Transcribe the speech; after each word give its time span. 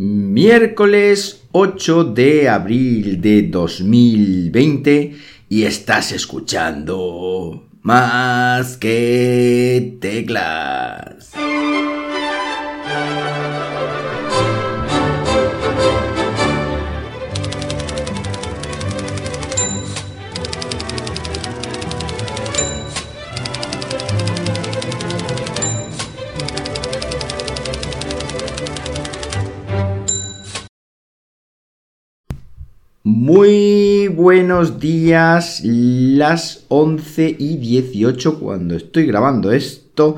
Miércoles 0.00 1.42
8 1.50 2.04
de 2.04 2.48
abril 2.48 3.20
de 3.20 3.42
2020 3.42 5.16
y 5.48 5.64
estás 5.64 6.12
escuchando 6.12 7.66
más 7.82 8.76
que 8.76 9.98
teclas. 10.00 11.32
Muy 33.28 34.08
buenos 34.08 34.80
días, 34.80 35.60
las 35.62 36.64
11 36.68 37.36
y 37.38 37.58
18 37.58 38.40
cuando 38.40 38.74
estoy 38.74 39.04
grabando 39.04 39.52
esto 39.52 40.16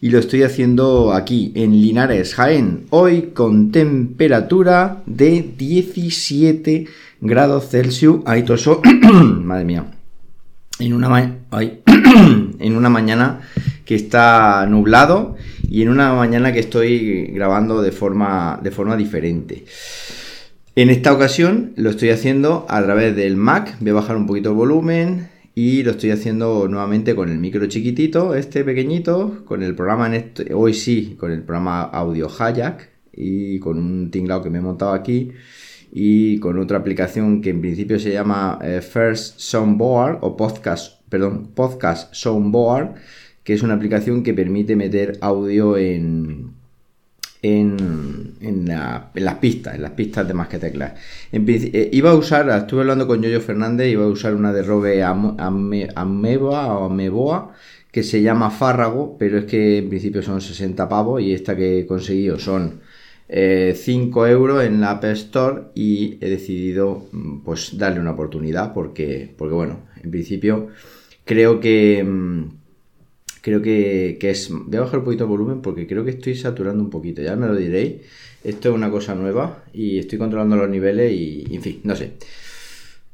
y 0.00 0.10
lo 0.10 0.18
estoy 0.18 0.42
haciendo 0.42 1.12
aquí 1.12 1.52
en 1.54 1.70
Linares, 1.70 2.34
Jaén, 2.34 2.86
hoy 2.90 3.30
con 3.32 3.70
temperatura 3.70 5.04
de 5.06 5.52
17 5.56 6.88
grados 7.20 7.68
Celsius, 7.68 8.22
ahí 8.26 8.42
toso, 8.42 8.82
madre 9.12 9.64
mía, 9.64 9.84
en 10.80 10.94
una, 10.94 11.36
en 12.58 12.76
una 12.76 12.88
mañana 12.88 13.42
que 13.84 13.94
está 13.94 14.66
nublado 14.66 15.36
y 15.70 15.82
en 15.82 15.90
una 15.90 16.12
mañana 16.14 16.52
que 16.52 16.58
estoy 16.58 17.26
grabando 17.26 17.82
de 17.82 17.92
forma, 17.92 18.58
de 18.60 18.72
forma 18.72 18.96
diferente. 18.96 19.64
En 20.74 20.88
esta 20.88 21.12
ocasión 21.12 21.74
lo 21.76 21.90
estoy 21.90 22.08
haciendo 22.08 22.64
a 22.66 22.82
través 22.82 23.14
del 23.14 23.36
Mac, 23.36 23.76
voy 23.80 23.90
a 23.90 23.94
bajar 23.94 24.16
un 24.16 24.26
poquito 24.26 24.48
el 24.48 24.56
volumen 24.56 25.28
y 25.54 25.82
lo 25.82 25.90
estoy 25.90 26.12
haciendo 26.12 26.66
nuevamente 26.66 27.14
con 27.14 27.28
el 27.28 27.36
micro 27.36 27.66
chiquitito, 27.66 28.34
este 28.34 28.64
pequeñito, 28.64 29.44
con 29.44 29.62
el 29.62 29.74
programa 29.74 30.06
en 30.06 30.14
este, 30.14 30.54
hoy 30.54 30.72
sí, 30.72 31.14
con 31.20 31.30
el 31.30 31.42
programa 31.42 31.82
Audio 31.82 32.26
Hayak 32.26 32.88
y 33.12 33.58
con 33.58 33.76
un 33.76 34.10
tinglado 34.10 34.40
que 34.40 34.48
me 34.48 34.60
he 34.60 34.62
montado 34.62 34.92
aquí 34.92 35.32
y 35.92 36.38
con 36.38 36.58
otra 36.58 36.78
aplicación 36.78 37.42
que 37.42 37.50
en 37.50 37.60
principio 37.60 37.98
se 37.98 38.10
llama 38.10 38.58
eh, 38.62 38.80
First 38.80 39.40
Soundboard 39.40 40.20
o 40.22 40.38
Podcast, 40.38 41.02
perdón, 41.10 41.48
Podcast 41.54 42.14
Soundboard, 42.14 42.94
que 43.44 43.52
es 43.52 43.62
una 43.62 43.74
aplicación 43.74 44.22
que 44.22 44.32
permite 44.32 44.74
meter 44.74 45.18
audio 45.20 45.76
en 45.76 46.61
en, 47.42 48.36
en, 48.40 48.66
las 48.66 49.34
pistas, 49.36 49.74
en 49.74 49.82
las 49.82 49.90
pistas 49.92 50.26
de 50.26 50.34
más 50.34 50.48
que 50.48 50.58
teclas. 50.58 50.94
Eh, 51.32 51.90
iba 51.92 52.10
a 52.10 52.14
usar, 52.14 52.48
estuve 52.50 52.82
hablando 52.82 53.06
con 53.06 53.20
Yoyo 53.20 53.40
Fernández, 53.40 53.90
iba 53.90 54.04
a 54.04 54.08
usar 54.08 54.34
una 54.34 54.52
de 54.52 54.62
Robe 54.62 55.02
Ameba 55.02 56.78
o 56.78 56.86
Ameboa 56.86 57.52
que 57.90 58.02
se 58.02 58.22
llama 58.22 58.50
Fárrago, 58.50 59.16
pero 59.18 59.38
es 59.38 59.44
que 59.44 59.78
en 59.78 59.88
principio 59.90 60.22
son 60.22 60.40
60 60.40 60.88
pavos 60.88 61.20
y 61.20 61.32
esta 61.34 61.54
que 61.54 61.80
he 61.80 61.86
conseguido 61.86 62.38
son 62.38 62.80
5 63.28 63.28
eh, 63.28 64.30
euros 64.30 64.64
en 64.64 64.80
la 64.80 64.92
App 64.92 65.04
Store 65.04 65.64
y 65.74 66.18
he 66.20 66.30
decidido 66.30 67.06
mm, 67.12 67.40
pues 67.40 67.76
darle 67.76 68.00
una 68.00 68.12
oportunidad 68.12 68.72
porque, 68.72 69.34
porque 69.36 69.54
bueno, 69.54 69.80
en 70.02 70.10
principio 70.10 70.68
creo 71.24 71.60
que 71.60 72.02
mm, 72.02 72.61
creo 73.42 73.60
que, 73.60 74.16
es... 74.22 74.48
Voy 74.50 74.76
a 74.78 74.80
bajar 74.80 75.00
un 75.00 75.04
poquito 75.04 75.24
el 75.24 75.30
volumen 75.30 75.60
porque 75.60 75.86
creo 75.86 76.04
que 76.04 76.12
estoy 76.12 76.34
saturando 76.34 76.82
un 76.82 76.88
poquito, 76.88 77.20
ya 77.20 77.36
me 77.36 77.46
lo 77.46 77.54
diréis. 77.54 77.96
Esto 78.42 78.70
es 78.70 78.74
una 78.74 78.90
cosa 78.90 79.14
nueva 79.14 79.64
y 79.72 79.98
estoy 79.98 80.18
controlando 80.18 80.56
los 80.56 80.70
niveles 80.70 81.12
y, 81.12 81.44
en 81.54 81.62
fin, 81.62 81.80
no 81.84 81.94
sé. 81.94 82.12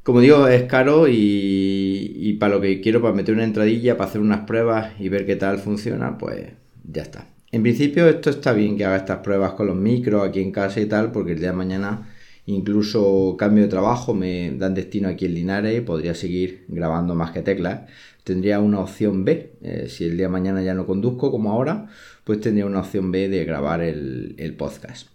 Como 0.03 0.20
digo, 0.20 0.47
es 0.47 0.62
caro 0.65 1.07
y, 1.09 2.37
para 2.39 2.55
lo 2.55 2.61
que 2.61 2.81
quiero, 2.81 3.03
para 3.03 3.15
meter 3.15 3.35
una 3.35 3.45
entradilla, 3.45 3.97
para 3.97 4.08
hacer 4.08 4.20
unas 4.20 4.47
pruebas 4.47 4.92
y 5.01 5.08
ver 5.08 5.27
qué 5.27 5.36
tal 5.36 5.58
funciona, 5.58 6.17
pues 6.17 6.47
ya 6.85 7.02
está. 7.02 7.27
En 7.51 7.63
principio 7.63 8.08
esto 8.08 8.31
está 8.31 8.52
bien 8.52 8.77
que 8.77 8.85
haga 8.85 8.97
estas 8.97 9.19
pruebas 9.19 9.52
con 9.52 9.67
los 9.67 9.77
micros 9.77 10.27
aquí 10.27 10.41
en 10.41 10.52
casa 10.52 10.81
y 10.81 10.86
tal, 10.86 11.13
porque 11.13 11.33
el 11.33 11.41
día 11.41 11.51
de 11.51 11.57
mañana 11.57 12.08
incluso 12.53 13.36
cambio 13.39 13.64
de 13.64 13.70
trabajo, 13.70 14.14
me 14.14 14.51
dan 14.53 14.75
destino 14.75 15.09
aquí 15.09 15.27
en 15.27 15.35
Linares 15.35 15.81
podría 15.83 16.14
seguir 16.14 16.64
grabando 16.69 17.14
más 17.14 17.31
que 17.31 17.42
teclas 17.42 17.83
tendría 18.29 18.61
una 18.61 18.81
opción 18.81 19.25
B. 19.25 19.55
Eh, 19.63 19.86
si 19.89 20.05
el 20.05 20.19
día 20.19 20.27
de 20.27 20.33
mañana 20.33 20.63
ya 20.63 20.75
no 20.75 20.87
conduzco 20.87 21.31
como 21.31 21.51
ahora, 21.51 21.87
pues 22.25 22.42
tendría 22.42 22.67
una 22.67 22.81
opción 22.81 23.11
B 23.11 23.31
de 23.31 23.47
grabar 23.47 23.81
el, 23.81 24.55
podcast. 24.58 25.08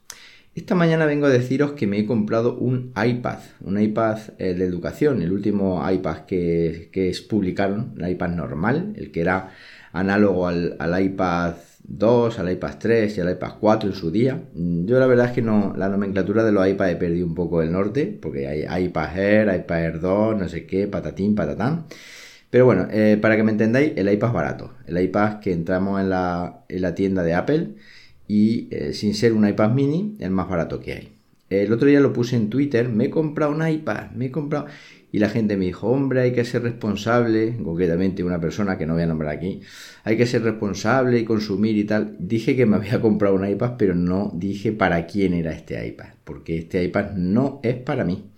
Esta 0.56 0.74
mañana 0.74 1.06
vengo 1.06 1.28
a 1.28 1.30
deciros 1.30 1.74
que 1.74 1.86
me 1.86 2.00
he 2.00 2.06
comprado 2.08 2.58
un 2.58 2.92
iPad, 2.98 3.38
un 3.62 3.80
iPad 3.80 4.18
eh, 4.40 4.56
de 4.56 4.66
educación, 4.66 5.22
el 5.22 5.32
último 5.32 5.88
iPad 5.88 6.26
que, 6.26 6.90
que 6.92 7.16
publicaron, 7.30 7.94
el 8.00 8.10
iPad 8.10 8.30
normal, 8.30 8.94
el 8.96 9.12
que 9.12 9.22
era 9.22 9.52
análogo 9.92 10.48
al, 10.48 10.76
iPad 11.00 11.54
2, 11.84 12.40
al 12.40 12.52
iPad 12.52 12.76
3 12.80 13.18
y 13.18 13.22
al 13.22 13.32
iPad 13.32 13.54
4 13.60 13.90
en 13.90 13.96
su 13.96 14.12
día. 14.12 14.42
Yo 14.54 15.00
la 15.00 15.08
verdad 15.08 15.28
es 15.28 15.32
que 15.34 15.42
no, 15.42 15.74
la 15.78 15.90
nomenclatura 15.90 16.44
de 16.44 16.52
los 16.52 16.68
iPads 16.68 16.94
he 16.94 16.96
perdido 16.96 17.26
un 17.26 17.36
poco 17.36 17.62
el 17.62 17.72
norte, 17.72 18.18
porque 18.22 18.48
hay 18.48 18.86
iPad 18.86 19.18
Air, 19.18 19.56
iPad 19.56 19.84
Air 19.84 20.00
2, 20.00 20.38
no 20.40 20.48
sé 20.50 20.66
qué, 20.66 20.88
patatín, 20.88 21.36
patatán. 21.36 21.86
Pero 22.50 22.66
bueno, 22.66 22.88
eh, 22.92 23.18
para 23.22 23.36
que 23.36 23.44
me 23.44 23.52
entendáis, 23.52 23.94
el 23.96 24.12
iPad 24.12 24.32
barato. 24.32 24.74
El 24.86 25.02
iPad 25.02 25.40
que 25.40 25.52
entramos 25.52 26.00
en 26.00 26.10
la, 26.10 26.64
tienda 26.96 27.24
de 27.24 27.34
Apple 27.34 27.70
y 28.28 28.68
eh, 28.72 28.94
sin 28.94 29.16
ser 29.16 29.34
un 29.34 29.48
iPad 29.48 29.72
mini, 29.72 30.18
el 30.20 30.32
más 30.32 30.48
barato 30.50 30.80
que 30.80 30.94
hay. 30.94 31.14
El 31.50 31.74
otro 31.74 31.88
día 31.88 32.00
lo 32.00 32.14
puse 32.14 32.36
en 32.36 32.50
Twitter, 32.50 32.90
me 32.90 33.06
he 33.06 33.10
comprado 33.10 33.52
un 33.52 33.68
iPad, 33.68 34.12
me 34.12 34.28
he 34.28 34.32
comprado... 34.32 34.68
Y 35.13 35.19
la 35.19 35.29
gente 35.29 35.57
me 35.57 35.66
dijo, 35.66 35.90
hombre, 35.90 36.22
hay 36.22 36.34
que 36.34 36.44
ser 36.44 36.63
responsable, 36.63 37.56
concretamente 37.63 38.24
una 38.24 38.41
persona 38.41 38.79
que 38.79 38.88
no 38.88 38.96
voy 38.96 39.03
a 39.03 39.06
nombrar 39.06 39.35
aquí, 39.35 39.62
hay 40.03 40.18
que 40.18 40.25
ser 40.25 40.41
responsable 40.41 41.19
y 41.19 41.24
consumir 41.24 41.78
y 41.78 41.84
tal. 41.84 42.16
Dije 42.18 42.56
que 42.56 42.66
me 42.66 42.75
había 42.78 43.00
comprado 43.00 43.35
un 43.35 43.47
iPad, 43.47 43.74
pero 43.78 43.94
no 43.94 44.31
dije 44.34 44.72
para 44.72 45.06
quién 45.06 45.35
era 45.35 45.51
este 45.51 45.88
iPad, 45.88 46.07
porque 46.24 46.57
este 46.57 46.84
iPad 46.84 47.12
no 47.12 47.59
es 47.62 47.75
para 47.75 48.03
mí 48.03 48.31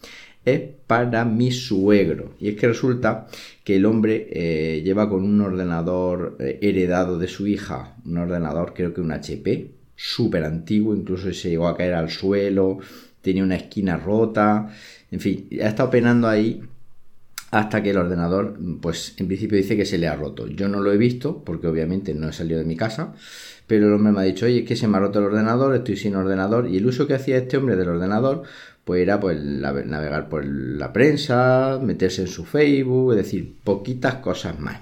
es 0.44 0.62
para 0.86 1.26
mi 1.26 1.52
suegro. 1.52 2.36
Y 2.40 2.50
es 2.50 2.56
que 2.56 2.68
resulta 2.68 3.28
que 3.64 3.78
el 3.78 3.86
hombre 3.86 4.28
eh, 4.32 4.82
lleva 4.84 5.10
con 5.10 5.24
un 5.24 5.42
ordenador 5.42 6.38
eh, 6.40 6.60
heredado 6.62 7.18
de 7.18 7.28
su 7.28 7.48
hija, 7.48 7.96
un 8.06 8.18
ordenador 8.18 8.74
creo 8.76 8.94
que 8.94 9.02
un 9.02 9.12
HP, 9.12 9.72
súper 9.96 10.44
antiguo, 10.44 10.96
incluso 10.96 11.34
se 11.34 11.50
llegó 11.50 11.68
a 11.68 11.76
caer 11.76 11.96
al 11.96 12.12
suelo, 12.12 12.78
tenía 13.22 13.44
una 13.44 13.56
esquina 13.56 13.98
rota, 13.98 14.70
en 15.16 15.22
fin, 15.22 15.48
ha 15.64 15.70
estado 15.70 15.90
penando 15.90 16.28
ahí 16.28 16.62
hasta 17.50 17.82
que 17.82 17.92
el 17.92 17.98
ordenador, 17.98 18.60
pues 18.82 19.16
en 19.18 19.28
principio 19.28 19.58
dice 19.58 19.78
que 19.78 19.86
se 19.86 19.98
le 19.98 20.10
ha 20.10 20.16
roto. 20.18 20.46
Yo 20.46 20.68
no 20.68 20.82
lo 20.82 20.92
he 20.92 20.98
visto 20.98 21.42
porque 21.46 21.68
obviamente 21.68 22.14
no 22.14 22.28
he 22.28 22.34
salido 22.34 22.60
de 22.60 22.66
mi 22.66 22.76
casa, 22.76 23.14
pero 23.66 23.88
el 23.88 23.94
hombre 23.94 24.12
me 24.12 24.20
ha 24.20 24.24
dicho, 24.24 24.46
oye, 24.46 24.60
es 24.60 24.68
que 24.68 24.76
se 24.76 24.90
me 24.90 24.98
ha 24.98 25.00
roto 25.00 25.20
el 25.20 25.26
ordenador, 25.26 25.74
estoy 25.74 25.96
sin 25.96 26.18
ordenador, 26.18 26.68
y 26.68 26.76
el 26.76 26.86
uso 26.86 27.08
que 27.08 27.14
hacía 27.14 27.38
este 27.38 27.56
hombre 27.56 27.78
del 27.78 27.88
ordenador, 27.88 28.44
pues 28.84 29.02
era 29.02 29.22
pues 29.22 29.42
navegar 29.42 30.28
por 30.28 30.44
la 30.46 30.92
prensa, 30.92 31.80
meterse 31.82 32.24
en 32.24 32.28
su 32.28 32.44
Facebook, 32.44 33.14
es 33.14 33.18
decir, 33.18 33.56
poquitas 33.64 34.16
cosas 34.16 34.60
más. 34.60 34.82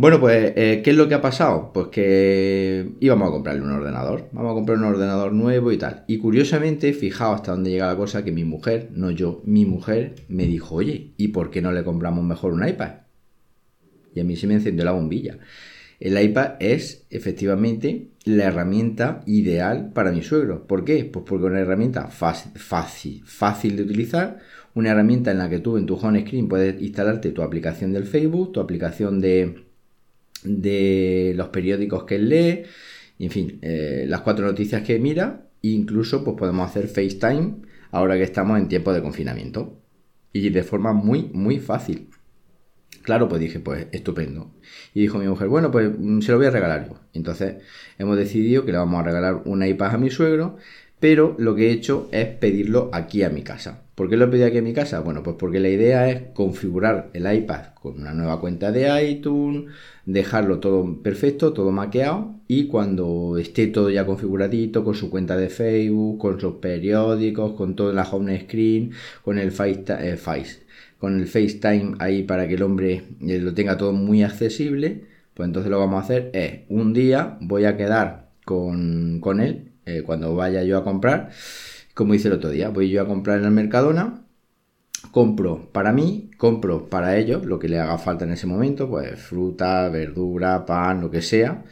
Bueno, 0.00 0.18
pues, 0.18 0.54
eh, 0.56 0.80
¿qué 0.82 0.92
es 0.92 0.96
lo 0.96 1.08
que 1.08 1.14
ha 1.14 1.20
pasado? 1.20 1.72
Pues 1.74 1.88
que 1.88 2.92
íbamos 3.00 3.28
a 3.28 3.32
comprarle 3.32 3.60
un 3.60 3.70
ordenador, 3.70 4.30
vamos 4.32 4.52
a 4.52 4.54
comprar 4.54 4.78
un 4.78 4.84
ordenador 4.84 5.34
nuevo 5.34 5.72
y 5.72 5.76
tal. 5.76 6.04
Y 6.06 6.16
curiosamente, 6.16 6.94
fijaos 6.94 7.34
hasta 7.34 7.52
dónde 7.52 7.68
llega 7.68 7.86
la 7.86 7.96
cosa, 7.96 8.24
que 8.24 8.32
mi 8.32 8.44
mujer, 8.44 8.88
no 8.94 9.10
yo, 9.10 9.42
mi 9.44 9.66
mujer 9.66 10.14
me 10.28 10.46
dijo, 10.46 10.76
oye, 10.76 11.10
¿y 11.18 11.28
por 11.28 11.50
qué 11.50 11.60
no 11.60 11.70
le 11.70 11.84
compramos 11.84 12.24
mejor 12.24 12.54
un 12.54 12.66
iPad? 12.66 12.92
Y 14.14 14.20
a 14.20 14.24
mí 14.24 14.36
se 14.36 14.46
me 14.46 14.54
encendió 14.54 14.86
la 14.86 14.92
bombilla. 14.92 15.36
El 15.98 16.18
iPad 16.18 16.52
es 16.60 17.04
efectivamente 17.10 18.08
la 18.24 18.44
herramienta 18.44 19.20
ideal 19.26 19.92
para 19.92 20.12
mi 20.12 20.22
suegro. 20.22 20.66
¿Por 20.66 20.86
qué? 20.86 21.04
Pues 21.04 21.26
porque 21.28 21.44
es 21.44 21.50
una 21.50 21.60
herramienta 21.60 22.06
fácil, 22.08 22.52
fácil, 22.54 23.22
fácil 23.26 23.76
de 23.76 23.82
utilizar, 23.82 24.38
una 24.74 24.92
herramienta 24.92 25.30
en 25.30 25.36
la 25.36 25.50
que 25.50 25.58
tú 25.58 25.76
en 25.76 25.84
tu 25.84 25.96
home 25.96 26.22
screen 26.22 26.48
puedes 26.48 26.80
instalarte 26.80 27.32
tu 27.32 27.42
aplicación 27.42 27.92
del 27.92 28.04
Facebook, 28.04 28.52
tu 28.52 28.60
aplicación 28.60 29.20
de, 29.20 29.69
de 30.44 31.32
los 31.36 31.48
periódicos 31.48 32.04
que 32.04 32.18
lee, 32.18 32.62
en 33.18 33.30
fin, 33.30 33.58
eh, 33.62 34.04
las 34.08 34.22
cuatro 34.22 34.46
noticias 34.46 34.82
que 34.82 34.98
mira, 34.98 35.48
e 35.62 35.68
incluso 35.68 36.24
pues 36.24 36.36
podemos 36.36 36.68
hacer 36.68 36.88
FaceTime 36.88 37.56
ahora 37.90 38.16
que 38.16 38.22
estamos 38.22 38.58
en 38.58 38.68
tiempo 38.68 38.92
de 38.92 39.02
confinamiento. 39.02 39.78
Y 40.32 40.48
de 40.50 40.62
forma 40.62 40.92
muy, 40.92 41.24
muy 41.32 41.58
fácil. 41.58 42.08
Claro, 43.02 43.28
pues 43.28 43.40
dije, 43.40 43.60
pues 43.60 43.88
estupendo. 43.92 44.54
Y 44.94 45.00
dijo 45.00 45.18
mi 45.18 45.26
mujer, 45.26 45.48
bueno, 45.48 45.70
pues 45.70 45.90
mm, 45.98 46.20
se 46.20 46.32
lo 46.32 46.38
voy 46.38 46.46
a 46.46 46.50
regalar 46.50 46.88
yo. 46.88 47.00
Entonces 47.12 47.56
hemos 47.98 48.16
decidido 48.16 48.64
que 48.64 48.72
le 48.72 48.78
vamos 48.78 49.00
a 49.00 49.02
regalar 49.02 49.42
una 49.44 49.66
iPad 49.66 49.94
a 49.94 49.98
mi 49.98 50.10
suegro, 50.10 50.56
pero 50.98 51.34
lo 51.38 51.54
que 51.54 51.68
he 51.68 51.72
hecho 51.72 52.08
es 52.12 52.26
pedirlo 52.26 52.90
aquí 52.92 53.22
a 53.22 53.30
mi 53.30 53.42
casa. 53.42 53.82
¿Por 54.00 54.08
qué 54.08 54.16
lo 54.16 54.30
pedido 54.30 54.46
aquí 54.46 54.56
en 54.56 54.64
mi 54.64 54.72
casa? 54.72 55.00
Bueno, 55.00 55.22
pues 55.22 55.36
porque 55.38 55.60
la 55.60 55.68
idea 55.68 56.08
es 56.08 56.22
configurar 56.32 57.10
el 57.12 57.30
iPad 57.30 57.74
con 57.74 58.00
una 58.00 58.14
nueva 58.14 58.40
cuenta 58.40 58.72
de 58.72 59.06
iTunes, 59.06 59.70
dejarlo 60.06 60.58
todo 60.58 61.02
perfecto, 61.02 61.52
todo 61.52 61.70
maqueado 61.70 62.40
y 62.48 62.66
cuando 62.66 63.36
esté 63.36 63.66
todo 63.66 63.90
ya 63.90 64.06
configuradito 64.06 64.84
con 64.84 64.94
su 64.94 65.10
cuenta 65.10 65.36
de 65.36 65.50
Facebook, 65.50 66.18
con 66.18 66.40
sus 66.40 66.54
periódicos, 66.54 67.52
con 67.52 67.76
toda 67.76 67.92
la 67.92 68.04
home 68.04 68.40
screen, 68.40 68.92
con 69.22 69.38
el 69.38 69.48
eh, 69.48 70.16
Face, 70.16 70.62
con 70.98 71.20
el 71.20 71.26
FaceTime 71.26 71.96
ahí 71.98 72.22
para 72.22 72.48
que 72.48 72.54
el 72.54 72.62
hombre 72.62 73.02
eh, 73.20 73.38
lo 73.38 73.52
tenga 73.52 73.76
todo 73.76 73.92
muy 73.92 74.22
accesible, 74.22 75.04
pues 75.34 75.46
entonces 75.46 75.70
lo 75.70 75.78
vamos 75.78 76.00
a 76.00 76.04
hacer 76.04 76.30
es 76.32 76.60
un 76.70 76.94
día 76.94 77.36
voy 77.42 77.66
a 77.66 77.76
quedar 77.76 78.30
con, 78.46 79.20
él 79.40 79.72
eh, 79.84 80.02
cuando 80.06 80.34
vaya 80.34 80.62
yo 80.62 80.78
a 80.78 80.84
comprar 80.84 81.28
como 81.94 82.14
hice 82.14 82.28
el 82.28 82.34
otro 82.34 82.50
día, 82.50 82.68
voy 82.68 82.90
yo 82.90 83.02
a 83.02 83.06
comprar 83.06 83.38
en 83.38 83.46
el 83.46 83.50
Mercadona, 83.50 84.24
compro 85.12 85.68
para 85.72 85.92
mí, 85.92 86.30
compro 86.36 86.88
para 86.88 87.16
ellos 87.16 87.44
lo 87.44 87.58
que 87.58 87.68
le 87.68 87.78
haga 87.78 87.98
falta 87.98 88.24
en 88.24 88.32
ese 88.32 88.46
momento, 88.46 88.88
pues 88.88 89.18
fruta, 89.20 89.88
verdura, 89.88 90.66
pan, 90.66 91.00
lo 91.00 91.10
que 91.10 91.22
sea. 91.22 91.64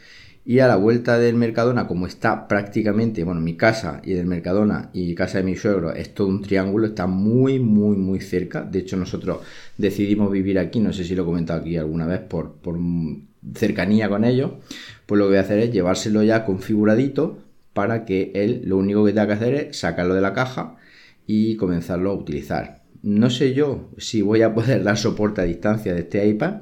Y 0.45 0.59
a 0.59 0.67
la 0.67 0.77
vuelta 0.77 1.19
del 1.19 1.35
Mercadona, 1.35 1.85
como 1.87 2.07
está 2.07 2.47
prácticamente, 2.47 3.23
bueno, 3.23 3.39
mi 3.39 3.55
casa 3.55 4.01
y 4.03 4.13
del 4.13 4.25
Mercadona 4.25 4.89
y 4.93 5.13
casa 5.13 5.37
de 5.37 5.43
mi 5.43 5.55
suegro 5.55 5.93
es 5.93 6.13
todo 6.15 6.27
un 6.27 6.41
triángulo, 6.41 6.87
está 6.87 7.05
muy, 7.05 7.59
muy, 7.59 7.95
muy 7.97 8.19
cerca. 8.19 8.63
De 8.63 8.79
hecho, 8.79 8.97
nosotros 8.97 9.41
decidimos 9.77 10.31
vivir 10.31 10.57
aquí, 10.57 10.79
no 10.79 10.91
sé 10.91 11.03
si 11.03 11.13
lo 11.13 11.21
he 11.21 11.25
comentado 11.25 11.59
aquí 11.59 11.77
alguna 11.77 12.07
vez, 12.07 12.21
por, 12.21 12.53
por 12.53 12.79
cercanía 13.53 14.09
con 14.09 14.25
ellos. 14.25 14.53
Pues 15.05 15.19
lo 15.19 15.25
que 15.25 15.29
voy 15.29 15.37
a 15.37 15.41
hacer 15.41 15.59
es 15.59 15.71
llevárselo 15.71 16.23
ya 16.23 16.45
configuradito 16.45 17.37
para 17.79 18.03
que 18.03 18.33
él 18.35 18.63
lo 18.65 18.75
único 18.75 19.05
que 19.05 19.13
tenga 19.13 19.27
que 19.27 19.33
hacer 19.33 19.53
es 19.53 19.79
sacarlo 19.79 20.13
de 20.13 20.19
la 20.19 20.33
caja 20.33 20.75
y 21.25 21.55
comenzarlo 21.55 22.11
a 22.11 22.13
utilizar. 22.13 22.83
No 23.01 23.29
sé 23.29 23.53
yo 23.53 23.89
si 23.97 24.21
voy 24.21 24.41
a 24.41 24.53
poder 24.53 24.83
dar 24.87 24.97
soporte 24.97 25.39
a 25.39 25.45
distancia 25.45 25.93
de 25.93 26.01
este 26.01 26.27
iPad 26.27 26.55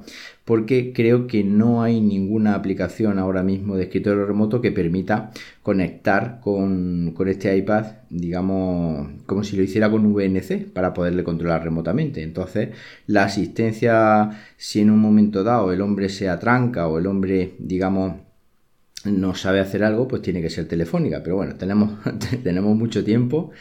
porque 0.46 0.94
creo 0.94 1.26
que 1.26 1.44
no 1.44 1.82
hay 1.82 2.00
ninguna 2.02 2.54
aplicación 2.54 3.18
ahora 3.18 3.42
mismo 3.42 3.76
de 3.76 3.86
escritorio 3.86 4.28
remoto 4.28 4.62
que 4.62 4.72
permita 4.72 5.32
conectar 5.64 6.40
con, 6.40 7.16
este 7.26 7.58
iPad, 7.58 7.86
digamos, 8.12 9.10
como 9.26 9.44
si 9.44 9.58
lo 9.58 9.64
hiciera 9.64 9.90
con 9.90 10.06
VNC 10.06 10.72
para 10.72 10.94
poderle 10.94 11.24
controlar 11.24 11.64
remotamente. 11.64 12.22
Entonces, 12.22 12.70
la 13.08 13.24
asistencia, 13.24 14.30
si 14.56 14.82
en 14.82 14.92
un 14.92 15.00
momento 15.00 15.44
dado 15.44 15.74
el 15.74 15.82
hombre 15.82 16.10
se 16.10 16.30
atranca 16.30 16.88
o 16.88 17.00
el 17.00 17.08
hombre, 17.08 17.56
digamos, 17.58 18.27
no 19.12 19.36
sabe 19.36 19.60
hacer 19.60 19.84
algo, 19.84 20.08
pues 20.08 20.22
tiene 20.22 20.42
que 20.42 20.50
ser 20.50 20.68
telefónica. 20.68 21.22
Pero 21.24 21.38
bueno, 21.38 21.56
tenemos, 21.56 21.92
tenemos 22.44 22.76
mucho 22.76 23.04
tiempo, 23.04 23.52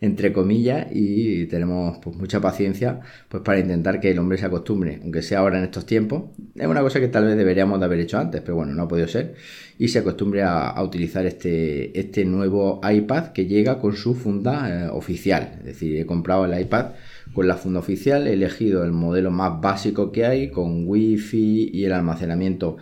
entre 0.00 0.32
comillas, 0.32 0.86
y 0.92 1.46
tenemos 1.46 1.98
pues, 1.98 2.16
mucha 2.16 2.40
paciencia 2.40 3.00
pues, 3.28 3.42
para 3.42 3.60
intentar 3.60 4.00
que 4.00 4.10
el 4.10 4.18
hombre 4.18 4.38
se 4.38 4.46
acostumbre, 4.46 4.98
aunque 5.02 5.22
sea 5.22 5.40
ahora 5.40 5.58
en 5.58 5.64
estos 5.64 5.86
tiempos. 5.86 6.24
Es 6.54 6.66
una 6.66 6.80
cosa 6.80 7.00
que 7.00 7.08
tal 7.08 7.26
vez 7.26 7.36
deberíamos 7.36 7.78
de 7.80 7.86
haber 7.86 8.00
hecho 8.00 8.18
antes, 8.18 8.40
pero 8.40 8.56
bueno, 8.56 8.74
no 8.74 8.82
ha 8.82 8.88
podido 8.88 9.08
ser. 9.08 9.34
Y 9.78 9.88
se 9.88 10.00
acostumbre 10.00 10.42
a, 10.42 10.80
utilizar 10.82 11.26
este, 11.26 11.98
este 11.98 12.24
nuevo 12.24 12.80
iPad 12.88 13.32
que 13.32 13.46
llega 13.46 13.80
con 13.80 13.96
su 13.96 14.14
funda 14.14 14.86
eh, 14.86 14.88
oficial. 14.90 15.54
Es 15.58 15.64
decir, 15.64 15.96
he 15.96 16.06
comprado 16.06 16.44
el 16.44 16.60
iPad 16.60 16.92
con 17.32 17.48
la 17.48 17.56
funda 17.56 17.80
oficial, 17.80 18.28
he 18.28 18.34
elegido 18.34 18.84
el 18.84 18.92
modelo 18.92 19.30
más 19.30 19.60
básico 19.60 20.12
que 20.12 20.24
hay, 20.24 20.50
con 20.50 20.86
wifi 20.86 21.70
y 21.72 21.84
el 21.84 21.92
almacenamiento 21.92 22.76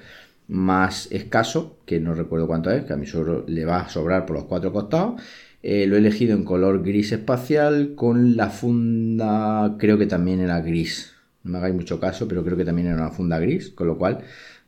más 0.53 1.11
escaso, 1.11 1.79
que 1.87 1.99
no 1.99 2.15
recuerdo 2.15 2.47
cuánto 2.47 2.71
es, 2.71 2.85
que 2.85 2.93
a 2.93 2.97
mi 2.97 3.07
suegro 3.07 3.45
le 3.49 3.65
va 3.65 3.81
a 3.81 3.89
sobrar 3.89 4.27
por 4.27 4.37
los 4.37 4.45
cuatro 4.45 4.73
costados. 4.73 5.21
Eh, 5.63 5.87
lo 5.87 5.97
he 5.97 5.99
elegido 5.99 6.37
en 6.37 6.45
color 6.45 6.83
gris 6.83 7.13
espacial 7.13 7.95
con 7.95 8.37
la 8.37 8.51
funda, 8.51 9.77
creo 9.79 9.97
que 9.97 10.07
también 10.07 10.41
era 10.41 10.61
gris. 10.61 11.13
No 11.43 11.53
me 11.53 11.59
hagáis 11.59 11.75
mucho 11.75 11.99
caso, 11.99 12.29
pero 12.29 12.45
creo 12.45 12.57
que 12.57 12.65
también 12.65 12.89
era 12.89 12.97
una 12.97 13.11
funda 13.11 13.39
gris, 13.39 13.71
con 13.71 13.87
lo 13.87 13.97
cual 13.97 14.19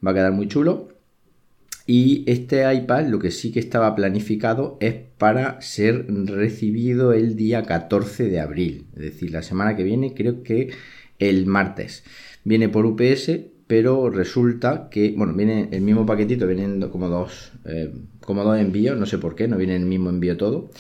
va 0.05 0.13
a 0.13 0.15
quedar 0.15 0.33
muy 0.33 0.49
chulo. 0.49 0.89
Y 1.87 2.25
este 2.27 2.73
iPad 2.73 3.09
lo 3.09 3.19
que 3.19 3.31
sí 3.31 3.53
que 3.53 3.61
estaba 3.61 3.95
planificado 3.95 4.79
es 4.81 4.95
para 5.19 5.61
ser 5.61 6.07
recibido 6.09 7.13
el 7.13 7.37
día 7.37 7.63
14 7.63 8.31
de 8.31 8.41
abril, 8.41 8.87
es 8.95 9.03
decir, 9.03 9.33
la 9.33 9.43
semana 9.43 9.77
que 9.77 9.85
viene, 9.85 10.15
creo 10.15 10.43
que 10.43 10.73
el 11.19 11.45
martes. 11.45 12.05
Viene 12.43 12.71
por 12.71 12.87
UPS, 12.87 13.33
pero 13.67 14.11
resulta 14.11 14.89
que, 14.91 15.15
bueno, 15.17 15.33
viene 15.35 15.69
el 15.73 15.81
mismo 15.83 16.05
paquetito, 16.07 16.47
vienen 16.47 16.81
como 16.91 17.09
dos, 17.09 17.53
eh, 17.65 17.93
como 18.21 18.45
dos 18.45 18.59
envíos, 18.59 18.99
no 18.99 19.07
sé 19.07 19.19
por 19.19 19.35
qué, 19.35 19.49
no 19.49 19.57
viene 19.57 19.77
el 19.77 19.87
mismo 19.87 20.11
envío 20.11 20.37
todo, 20.37 20.71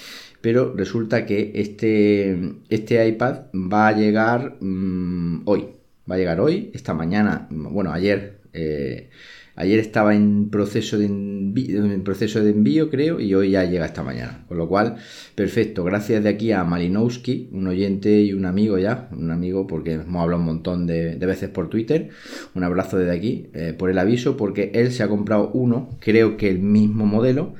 pero 0.40 0.74
resulta 0.74 1.24
que 1.26 1.52
este, 1.54 2.38
este 2.68 3.06
iPad 3.08 3.46
va 3.54 3.88
a 3.88 3.92
llegar 3.92 4.56
mm, 4.60 5.42
hoy, 5.46 5.68
va 6.10 6.16
a 6.16 6.18
llegar 6.18 6.40
hoy, 6.40 6.70
esta 6.74 6.94
mañana, 6.94 7.48
bueno, 7.50 7.92
ayer 7.92 8.40
eh, 8.52 9.10
Ayer 9.56 9.78
estaba 9.78 10.16
en 10.16 10.50
proceso 10.50 10.98
de 10.98 11.06
envío, 11.06 12.90
creo, 12.90 13.20
y 13.20 13.34
hoy 13.34 13.52
ya 13.52 13.64
llega 13.64 13.86
esta 13.86 14.02
mañana. 14.02 14.44
Con 14.48 14.58
lo 14.58 14.68
cual, 14.68 14.96
perfecto. 15.36 15.84
Gracias 15.84 16.24
de 16.24 16.28
aquí 16.28 16.50
a 16.50 16.64
Malinowski, 16.64 17.50
un 17.52 17.68
oyente 17.68 18.20
y 18.20 18.32
un 18.32 18.46
amigo 18.46 18.78
ya, 18.78 19.08
un 19.12 19.30
amigo 19.30 19.68
porque 19.68 19.92
hemos 19.92 20.22
hablado 20.22 20.40
un 20.40 20.46
montón 20.46 20.86
de, 20.86 21.16
veces 21.16 21.50
por 21.50 21.70
Twitter. 21.70 22.08
Un 22.54 22.64
abrazo 22.64 22.98
desde 22.98 23.12
aquí 23.12 23.46
eh, 23.54 23.74
por 23.78 23.90
el 23.90 23.98
aviso, 23.98 24.36
porque 24.36 24.72
él 24.74 24.90
se 24.90 25.04
ha 25.04 25.08
comprado 25.08 25.50
uno, 25.54 25.90
creo 26.00 26.36
que 26.36 26.50
el 26.50 26.58
mismo 26.58 27.06
modelo, 27.06 27.54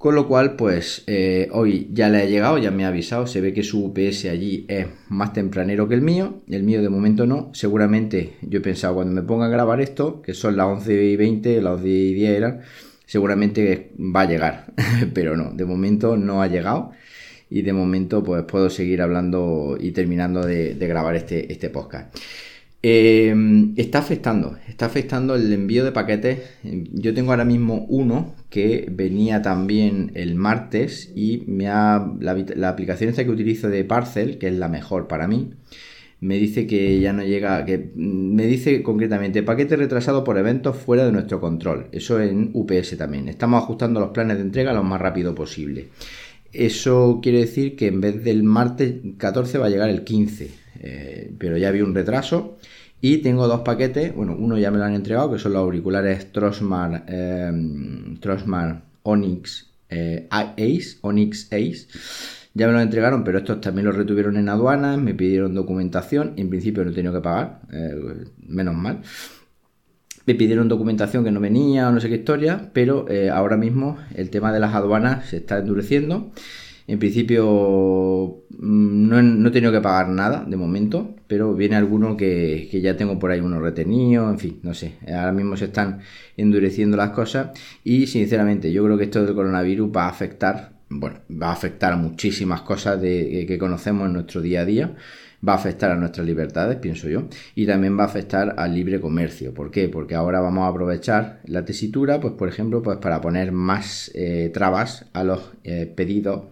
con 0.00 0.14
lo 0.14 0.26
cual, 0.26 0.56
pues 0.56 1.04
eh, 1.08 1.50
hoy 1.52 1.90
ya 1.92 2.08
le 2.08 2.22
ha 2.22 2.24
llegado, 2.24 2.56
ya 2.56 2.70
me 2.70 2.86
ha 2.86 2.88
avisado, 2.88 3.26
se 3.26 3.42
ve 3.42 3.52
que 3.52 3.62
su 3.62 3.84
UPS 3.84 4.24
allí 4.30 4.64
es 4.66 4.86
más 5.10 5.34
tempranero 5.34 5.88
que 5.88 5.94
el 5.94 6.00
mío, 6.00 6.40
el 6.48 6.62
mío 6.62 6.80
de 6.80 6.88
momento 6.88 7.26
no, 7.26 7.50
seguramente 7.52 8.36
yo 8.40 8.60
he 8.60 8.62
pensado 8.62 8.94
cuando 8.94 9.12
me 9.12 9.20
ponga 9.20 9.44
a 9.44 9.50
grabar 9.50 9.82
esto, 9.82 10.22
que 10.22 10.32
son 10.32 10.56
las 10.56 10.68
11 10.68 11.04
y 11.04 11.16
20, 11.16 11.60
las 11.60 11.82
10 11.82 12.12
y 12.12 12.14
10 12.14 12.30
eran, 12.30 12.60
seguramente 13.04 13.92
va 13.98 14.22
a 14.22 14.24
llegar, 14.24 14.72
pero 15.12 15.36
no, 15.36 15.52
de 15.52 15.66
momento 15.66 16.16
no 16.16 16.40
ha 16.40 16.46
llegado. 16.46 16.92
Y 17.50 17.60
de 17.60 17.74
momento 17.74 18.22
pues 18.22 18.44
puedo 18.44 18.70
seguir 18.70 19.02
hablando 19.02 19.76
y 19.78 19.90
terminando 19.90 20.40
de, 20.46 20.72
grabar 20.78 21.14
este, 21.14 21.52
este 21.52 21.68
podcast. 21.68 22.16
Em, 22.82 23.74
está 23.76 23.98
afectando, 23.98 24.56
está 24.66 24.86
afectando 24.86 25.34
el 25.34 25.52
envío 25.52 25.84
de 25.84 25.92
paquetes. 25.92 26.38
Yo 26.62 27.12
tengo 27.12 27.32
ahora 27.32 27.44
mismo 27.44 27.84
uno 27.90 28.34
que 28.48 28.88
venía 28.90 29.42
también 29.42 30.12
el 30.14 30.34
martes 30.34 31.12
y 31.14 31.44
me 31.46 31.68
ha, 31.68 32.10
la, 32.20 32.68
aplicación 32.68 33.10
esta 33.10 33.24
que 33.24 33.30
utilizo 33.30 33.68
de 33.68 33.84
Parcel, 33.84 34.38
que 34.38 34.48
es 34.48 34.54
la 34.54 34.68
mejor 34.68 35.08
para 35.08 35.28
mí, 35.28 35.50
me 36.20 36.36
dice 36.36 36.66
que 36.66 37.00
ya 37.00 37.12
no 37.12 37.22
llega, 37.22 37.64
que 37.66 37.92
me 37.96 38.46
dice 38.46 38.82
concretamente 38.82 39.42
paquete 39.42 39.76
retrasado 39.76 40.24
por 40.24 40.38
eventos 40.38 40.76
fuera 40.76 41.04
de 41.04 41.12
nuestro 41.12 41.40
control. 41.40 41.88
Eso 41.92 42.20
en 42.20 42.50
UPS 42.54 42.96
también. 42.96 43.28
Estamos 43.28 43.62
ajustando 43.62 44.00
los 44.00 44.10
planes 44.10 44.38
de 44.38 44.42
entrega 44.44 44.72
lo 44.72 44.82
más 44.84 45.00
rápido 45.00 45.34
posible. 45.34 45.88
Eso 46.52 47.20
quiere 47.22 47.40
decir 47.40 47.76
que 47.76 47.88
en 47.88 48.00
vez 48.00 48.24
del 48.24 48.42
martes 48.42 48.94
14 49.18 49.58
va 49.58 49.66
a 49.66 49.70
llegar 49.70 49.90
el 49.90 50.02
15. 50.04 50.59
Eh, 50.80 51.32
pero 51.38 51.56
ya 51.58 51.68
había 51.68 51.84
un 51.84 51.94
retraso. 51.94 52.58
Y 53.02 53.18
tengo 53.18 53.46
dos 53.46 53.60
paquetes, 53.60 54.14
bueno, 54.14 54.36
uno 54.38 54.58
ya 54.58 54.70
me 54.70 54.78
lo 54.78 54.84
han 54.84 54.94
entregado, 54.94 55.32
que 55.32 55.38
son 55.38 55.52
los 55.54 55.60
auriculares 55.60 56.32
Trosmar, 56.32 57.04
eh, 57.08 57.50
Onyx 59.02 59.70
eh, 59.88 60.28
Ace, 60.30 60.98
Onyx 61.00 61.46
Ace. 61.46 61.86
Ya 62.52 62.66
me 62.66 62.72
lo 62.72 62.80
entregaron, 62.80 63.24
pero 63.24 63.38
estos 63.38 63.60
también 63.60 63.86
los 63.86 63.96
retuvieron 63.96 64.36
en 64.36 64.48
aduanas, 64.48 64.98
me 64.98 65.14
pidieron 65.14 65.54
documentación, 65.54 66.34
en 66.36 66.50
principio 66.50 66.84
no 66.84 66.90
he 66.90 66.94
tenido 66.94 67.14
que 67.14 67.20
pagar, 67.20 67.60
menos 68.46 68.74
mal. 68.74 69.02
Me 70.26 70.34
pidieron 70.34 70.68
documentación 70.68 71.24
que 71.24 71.30
no 71.30 71.40
venía 71.40 71.88
o 71.88 71.92
no 71.92 72.00
sé 72.00 72.08
qué 72.08 72.16
historia, 72.16 72.70
pero 72.72 73.06
ahora 73.32 73.56
mismo 73.56 73.98
el 74.14 74.30
tema 74.30 74.52
de 74.52 74.60
las 74.60 74.74
aduanas 74.74 75.26
se 75.30 75.38
está 75.38 75.58
endureciendo 75.58 76.32
en 76.86 76.98
principio 76.98 78.44
mm, 78.58 79.08
no 79.08 79.48
he, 79.48 79.50
tenido 79.52 79.72
que 79.72 79.80
pagar 79.80 80.08
nada 80.08 80.44
de 80.46 80.56
momento, 80.56 81.14
pero 81.26 81.54
viene 81.54 81.76
alguno 81.76 82.16
que, 82.16 82.68
ya 82.82 82.96
tengo 82.96 83.18
por 83.18 83.30
ahí 83.30 83.40
uno 83.40 83.60
retenido, 83.60 84.30
en 84.30 84.38
fin, 84.38 84.60
no 84.62 84.74
sé. 84.74 84.94
Ahora 85.06 85.32
mismo 85.32 85.56
se 85.56 85.66
están 85.66 86.00
endureciendo 86.36 86.96
las 86.96 87.10
cosas 87.10 87.50
y 87.84 88.06
sinceramente 88.06 88.72
yo 88.72 88.84
creo 88.84 88.98
que 88.98 89.04
esto 89.04 89.24
del 89.24 89.34
coronavirus 89.34 89.90
va 89.96 90.04
a 90.04 90.08
afectar, 90.08 90.72
bueno, 90.88 91.20
va 91.30 91.48
a 91.48 91.52
afectar 91.52 91.92
a 91.92 91.96
muchísimas 91.96 92.62
cosas 92.62 93.00
de, 93.00 93.44
que 93.46 93.58
conocemos 93.58 94.06
en 94.06 94.14
nuestro 94.14 94.40
día 94.40 94.62
a 94.62 94.64
día 94.64 94.96
va 95.46 95.54
a 95.54 95.56
afectar 95.56 95.90
a 95.90 95.96
nuestras 95.96 96.26
libertades, 96.26 96.76
pienso 96.78 97.08
yo, 97.08 97.24
y 97.54 97.66
también 97.66 97.98
va 97.98 98.04
a 98.04 98.06
afectar 98.06 98.54
al 98.58 98.74
libre 98.74 99.00
comercio. 99.00 99.54
¿Por 99.54 99.70
qué? 99.70 99.88
Porque 99.88 100.14
ahora 100.14 100.40
vamos 100.40 100.64
a 100.64 100.68
aprovechar 100.68 101.40
la 101.44 101.64
tesitura, 101.64 102.20
pues 102.20 102.34
por 102.34 102.48
ejemplo, 102.48 102.82
pues 102.82 102.98
para 102.98 103.20
poner 103.20 103.52
más 103.52 104.10
eh, 104.14 104.50
trabas 104.52 105.06
a 105.12 105.24
los 105.24 105.52
eh, 105.64 105.86
pedidos 105.86 106.42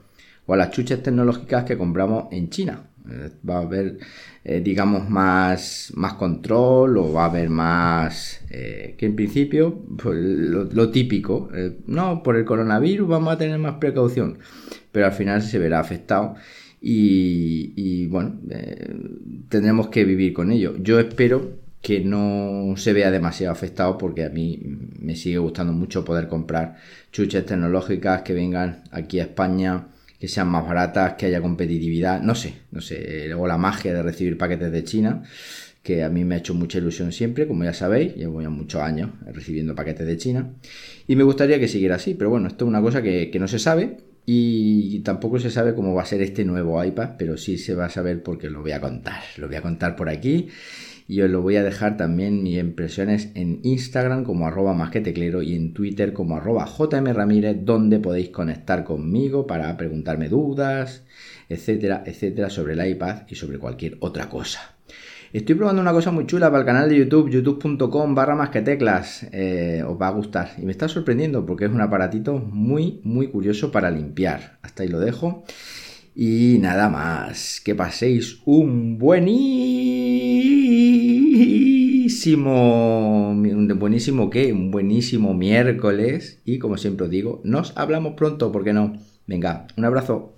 o 0.48 0.54
a 0.54 0.56
las 0.56 0.70
chuches 0.70 1.02
tecnológicas 1.02 1.64
que 1.64 1.76
compramos 1.76 2.24
en 2.32 2.48
China. 2.48 2.82
Eh, 3.10 3.30
va 3.48 3.58
a 3.58 3.62
haber, 3.62 3.98
eh, 4.44 4.60
digamos, 4.60 5.08
más, 5.08 5.92
más 5.94 6.14
control 6.14 6.96
o 6.96 7.12
va 7.12 7.24
a 7.24 7.28
haber 7.28 7.50
más 7.50 8.40
eh, 8.50 8.94
que 8.96 9.04
en 9.04 9.14
principio, 9.14 9.84
pues, 10.02 10.16
lo, 10.16 10.90
típico, 10.90 11.50
no, 11.86 12.22
por 12.22 12.36
el 12.36 12.46
coronavirus 12.46 13.06
vamos 13.08 13.34
a 13.34 13.38
tener 13.38 13.58
más 13.58 13.74
precaución, 13.74 14.38
pero 14.90 15.04
al 15.04 15.12
final 15.12 15.42
se 15.42 15.58
verá 15.58 15.80
afectado 15.80 16.34
y, 16.80 18.06
bueno, 18.06 18.40
tendremos 19.50 19.88
que 19.88 20.04
vivir 20.04 20.32
con 20.32 20.50
ello. 20.50 20.76
Yo 20.78 20.98
espero 20.98 21.58
que 21.82 22.00
no 22.00 22.74
se 22.76 22.92
vea 22.94 23.10
demasiado 23.10 23.52
afectado 23.52 23.98
porque 23.98 24.24
a 24.24 24.30
mí 24.30 24.60
me 24.98 25.14
sigue 25.14 25.38
gustando 25.38 25.72
mucho 25.74 26.04
poder 26.04 26.26
comprar 26.28 26.76
chuches 27.12 27.44
tecnológicas 27.44 28.22
que 28.22 28.32
vengan 28.32 28.84
aquí 28.92 29.20
a 29.20 29.24
España, 29.24 29.88
que 30.18 30.28
sean 30.28 30.48
más 30.48 30.66
baratas, 30.66 31.14
que 31.14 31.26
haya 31.26 31.40
competitividad, 31.40 32.20
no 32.20 32.34
sé, 32.34 32.54
no 32.70 32.80
sé, 32.80 33.26
luego 33.26 33.46
la 33.46 33.58
magia 33.58 33.94
de 33.94 34.02
recibir 34.02 34.36
paquetes 34.36 34.72
de 34.72 34.84
China 34.84 35.22
que 35.82 36.02
a 36.02 36.10
mí 36.10 36.24
me 36.24 36.34
ha 36.34 36.38
hecho 36.38 36.52
mucha 36.54 36.78
ilusión 36.78 37.12
siempre, 37.12 37.46
como 37.46 37.64
ya 37.64 37.72
sabéis, 37.72 38.14
llevo 38.14 38.42
ya 38.42 38.50
muchos 38.50 38.82
años 38.82 39.10
recibiendo 39.32 39.74
paquetes 39.74 40.06
de 40.06 40.16
China 40.18 40.50
y 41.06 41.16
me 41.16 41.22
gustaría 41.22 41.58
que 41.58 41.68
siguiera 41.68 41.94
así, 41.94 42.14
pero 42.14 42.28
bueno, 42.30 42.48
esto 42.48 42.64
es 42.64 42.68
una 42.68 42.82
cosa 42.82 43.00
que, 43.00 43.30
que 43.30 43.38
no 43.38 43.48
se 43.48 43.58
sabe, 43.58 43.96
y 44.30 45.00
tampoco 45.00 45.38
se 45.38 45.50
sabe 45.50 45.74
cómo 45.74 45.94
va 45.94 46.02
a 46.02 46.04
ser 46.04 46.20
este 46.20 46.44
nuevo 46.44 46.84
iPad, 46.84 47.12
pero 47.16 47.38
sí 47.38 47.56
se 47.56 47.74
va 47.74 47.86
a 47.86 47.88
saber 47.88 48.22
porque 48.22 48.50
lo 48.50 48.60
voy 48.60 48.72
a 48.72 48.80
contar. 48.82 49.22
Lo 49.38 49.46
voy 49.46 49.56
a 49.56 49.62
contar 49.62 49.96
por 49.96 50.10
aquí 50.10 50.48
y 51.08 51.22
os 51.22 51.30
lo 51.30 51.40
voy 51.40 51.56
a 51.56 51.64
dejar 51.64 51.96
también 51.96 52.42
mis 52.42 52.58
impresiones 52.58 53.30
en 53.34 53.60
Instagram 53.62 54.24
como 54.24 54.46
arroba 54.46 54.74
masqueteclero 54.74 55.40
y 55.40 55.54
en 55.54 55.72
Twitter 55.72 56.12
como 56.12 56.36
arroba 56.36 56.66
jmramírez, 56.66 57.64
donde 57.64 57.98
podéis 57.98 58.28
conectar 58.28 58.84
conmigo 58.84 59.46
para 59.46 59.74
preguntarme 59.78 60.28
dudas, 60.28 61.04
etcétera, 61.48 62.04
etcétera, 62.04 62.50
sobre 62.50 62.74
el 62.74 62.86
iPad 62.86 63.22
y 63.26 63.36
sobre 63.36 63.58
cualquier 63.58 63.96
otra 64.00 64.28
cosa. 64.28 64.76
Estoy 65.32 65.54
probando 65.54 65.80
una 65.82 65.92
cosa 65.92 66.10
muy 66.10 66.26
chula 66.26 66.50
para 66.50 66.60
el 66.60 66.66
canal 66.66 66.88
de 66.88 66.98
YouTube, 66.98 67.30
youtube.com 67.30 68.14
barra 68.14 68.34
más 68.34 68.50
que 68.50 68.62
teclas. 68.62 69.26
Eh, 69.32 69.82
os 69.86 70.00
va 70.00 70.08
a 70.08 70.12
gustar. 70.12 70.52
Y 70.56 70.62
me 70.62 70.72
está 70.72 70.88
sorprendiendo 70.88 71.44
porque 71.44 71.66
es 71.66 71.70
un 71.70 71.82
aparatito 71.82 72.38
muy, 72.38 73.00
muy 73.04 73.28
curioso 73.28 73.70
para 73.70 73.90
limpiar. 73.90 74.58
Hasta 74.62 74.84
ahí 74.84 74.88
lo 74.88 75.00
dejo. 75.00 75.44
Y 76.14 76.56
nada 76.60 76.88
más. 76.88 77.60
Que 77.62 77.74
paséis 77.74 78.40
un 78.46 78.98
buenísimo... 82.08 83.32
¿Un 83.32 83.78
buenísimo 83.78 84.30
qué? 84.30 84.50
Un 84.50 84.70
buenísimo 84.70 85.34
miércoles. 85.34 86.40
Y 86.46 86.58
como 86.58 86.78
siempre 86.78 87.04
os 87.04 87.10
digo, 87.10 87.42
nos 87.44 87.76
hablamos 87.76 88.14
pronto, 88.14 88.50
¿por 88.50 88.64
qué 88.64 88.72
no? 88.72 88.94
Venga, 89.26 89.66
un 89.76 89.84
abrazo. 89.84 90.37